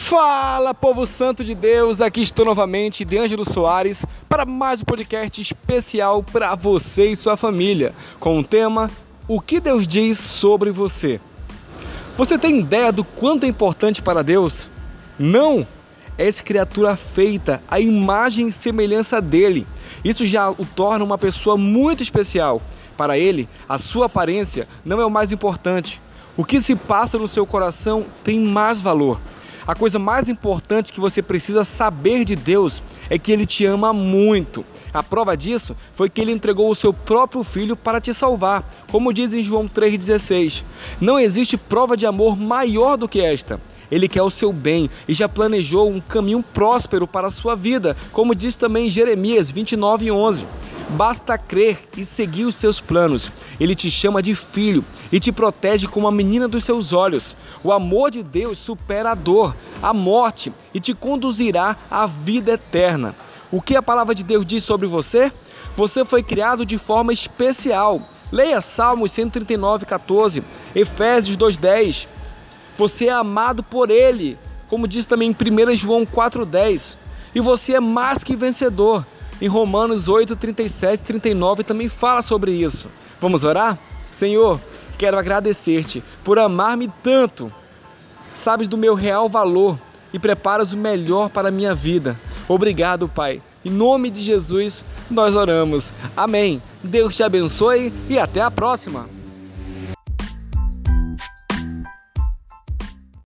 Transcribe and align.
Fala, 0.00 0.72
povo 0.72 1.04
santo 1.04 1.42
de 1.42 1.56
Deus! 1.56 2.00
Aqui 2.00 2.22
estou 2.22 2.44
novamente, 2.44 3.04
de 3.04 3.18
Ângelo 3.18 3.44
Soares, 3.44 4.06
para 4.28 4.46
mais 4.46 4.80
um 4.80 4.84
podcast 4.84 5.42
especial 5.42 6.22
para 6.22 6.54
você 6.54 7.10
e 7.10 7.16
sua 7.16 7.36
família, 7.36 7.92
com 8.20 8.38
o 8.38 8.44
tema 8.44 8.90
O 9.26 9.40
que 9.40 9.60
Deus 9.60 9.86
diz 9.88 10.16
sobre 10.18 10.70
você. 10.70 11.20
Você 12.16 12.38
tem 12.38 12.60
ideia 12.60 12.92
do 12.92 13.02
quanto 13.02 13.44
é 13.44 13.48
importante 13.48 14.00
para 14.00 14.22
Deus? 14.22 14.70
Não! 15.18 15.66
És 16.16 16.40
criatura 16.40 16.96
feita 16.96 17.60
à 17.68 17.80
imagem 17.80 18.48
e 18.48 18.52
semelhança 18.52 19.20
dele. 19.20 19.66
Isso 20.04 20.24
já 20.24 20.48
o 20.48 20.64
torna 20.64 21.04
uma 21.04 21.18
pessoa 21.18 21.56
muito 21.58 22.04
especial. 22.04 22.62
Para 22.96 23.18
ele, 23.18 23.48
a 23.68 23.76
sua 23.76 24.06
aparência 24.06 24.68
não 24.84 25.00
é 25.00 25.04
o 25.04 25.10
mais 25.10 25.32
importante. 25.32 26.00
O 26.36 26.44
que 26.44 26.60
se 26.60 26.76
passa 26.76 27.18
no 27.18 27.28
seu 27.28 27.44
coração 27.44 28.06
tem 28.22 28.40
mais 28.40 28.80
valor. 28.80 29.20
A 29.68 29.74
coisa 29.74 29.98
mais 29.98 30.30
importante 30.30 30.94
que 30.94 30.98
você 30.98 31.20
precisa 31.20 31.62
saber 31.62 32.24
de 32.24 32.34
Deus 32.34 32.82
é 33.10 33.18
que 33.18 33.30
Ele 33.30 33.44
te 33.44 33.66
ama 33.66 33.92
muito. 33.92 34.64
A 34.94 35.02
prova 35.02 35.36
disso 35.36 35.76
foi 35.92 36.08
que 36.08 36.22
Ele 36.22 36.32
entregou 36.32 36.70
o 36.70 36.74
seu 36.74 36.90
próprio 36.90 37.44
Filho 37.44 37.76
para 37.76 38.00
te 38.00 38.14
salvar, 38.14 38.66
como 38.90 39.12
diz 39.12 39.34
em 39.34 39.42
João 39.42 39.68
3,16. 39.68 40.64
Não 40.98 41.20
existe 41.20 41.58
prova 41.58 41.98
de 41.98 42.06
amor 42.06 42.34
maior 42.34 42.96
do 42.96 43.06
que 43.06 43.20
esta. 43.20 43.60
Ele 43.90 44.08
quer 44.08 44.22
o 44.22 44.30
seu 44.30 44.54
bem 44.54 44.88
e 45.06 45.12
já 45.12 45.28
planejou 45.28 45.90
um 45.90 46.00
caminho 46.00 46.42
próspero 46.42 47.06
para 47.06 47.26
a 47.26 47.30
sua 47.30 47.54
vida, 47.54 47.94
como 48.10 48.34
diz 48.34 48.56
também 48.56 48.86
em 48.86 48.90
Jeremias 48.90 49.52
29,11. 49.52 50.46
Basta 50.90 51.36
crer 51.36 51.86
e 51.96 52.04
seguir 52.04 52.44
os 52.44 52.56
seus 52.56 52.80
planos. 52.80 53.30
Ele 53.60 53.74
te 53.74 53.90
chama 53.90 54.22
de 54.22 54.34
filho 54.34 54.82
e 55.12 55.20
te 55.20 55.30
protege 55.30 55.86
como 55.86 56.08
a 56.08 56.12
menina 56.12 56.48
dos 56.48 56.64
seus 56.64 56.92
olhos. 56.92 57.36
O 57.62 57.72
amor 57.72 58.10
de 58.10 58.22
Deus 58.22 58.58
supera 58.58 59.10
a 59.10 59.14
dor, 59.14 59.54
a 59.82 59.92
morte 59.92 60.52
e 60.72 60.80
te 60.80 60.94
conduzirá 60.94 61.76
à 61.90 62.06
vida 62.06 62.52
eterna. 62.52 63.14
O 63.52 63.60
que 63.60 63.76
a 63.76 63.82
palavra 63.82 64.14
de 64.14 64.24
Deus 64.24 64.46
diz 64.46 64.64
sobre 64.64 64.86
você? 64.86 65.30
Você 65.76 66.04
foi 66.04 66.22
criado 66.22 66.64
de 66.64 66.78
forma 66.78 67.12
especial. 67.12 68.00
Leia 68.32 68.60
Salmos 68.60 69.12
139, 69.12 69.86
14, 69.86 70.42
Efésios 70.74 71.36
2,10. 71.36 72.08
Você 72.78 73.06
é 73.06 73.12
amado 73.12 73.62
por 73.62 73.90
Ele, 73.90 74.38
como 74.68 74.88
diz 74.88 75.04
também 75.06 75.30
em 75.30 75.72
1 75.72 75.76
João 75.76 76.06
4,10. 76.06 76.96
E 77.34 77.40
você 77.40 77.74
é 77.74 77.80
mais 77.80 78.24
que 78.24 78.34
vencedor. 78.34 79.04
Em 79.40 79.46
Romanos 79.46 80.08
8, 80.08 80.34
37 80.36 81.00
e 81.00 81.04
39 81.04 81.62
também 81.62 81.88
fala 81.88 82.22
sobre 82.22 82.52
isso. 82.52 82.88
Vamos 83.20 83.44
orar? 83.44 83.78
Senhor, 84.10 84.60
quero 84.98 85.16
agradecer-te 85.16 86.02
por 86.24 86.38
amar-me 86.38 86.90
tanto. 87.02 87.52
Sabes 88.32 88.66
do 88.66 88.76
meu 88.76 88.94
real 88.94 89.28
valor 89.28 89.78
e 90.12 90.18
preparas 90.18 90.72
o 90.72 90.76
melhor 90.76 91.30
para 91.30 91.48
a 91.48 91.52
minha 91.52 91.74
vida. 91.74 92.16
Obrigado, 92.48 93.08
Pai. 93.08 93.42
Em 93.64 93.70
nome 93.70 94.10
de 94.10 94.22
Jesus, 94.22 94.84
nós 95.10 95.36
oramos. 95.36 95.92
Amém. 96.16 96.62
Deus 96.82 97.16
te 97.16 97.22
abençoe 97.22 97.92
e 98.08 98.18
até 98.18 98.40
a 98.40 98.50
próxima. 98.50 99.17